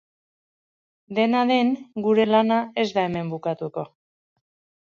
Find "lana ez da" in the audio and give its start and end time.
2.31-3.07